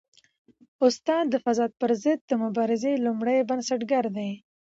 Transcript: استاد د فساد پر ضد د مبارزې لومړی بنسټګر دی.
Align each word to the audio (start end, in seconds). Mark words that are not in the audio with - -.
استاد 0.85 1.25
د 1.29 1.35
فساد 1.45 1.71
پر 1.81 1.91
ضد 2.03 2.19
د 2.25 2.31
مبارزې 2.43 2.93
لومړی 3.05 3.37
بنسټګر 3.49 4.05
دی. 4.17 4.31